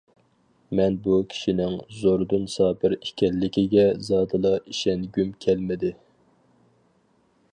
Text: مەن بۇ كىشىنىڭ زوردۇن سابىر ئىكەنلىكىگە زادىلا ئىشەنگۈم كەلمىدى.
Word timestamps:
مەن 0.77 0.95
بۇ 1.07 1.17
كىشىنىڭ 1.33 1.75
زوردۇن 1.97 2.47
سابىر 2.53 2.95
ئىكەنلىكىگە 2.97 3.85
زادىلا 4.09 4.53
ئىشەنگۈم 4.73 5.31
كەلمىدى. 5.47 5.95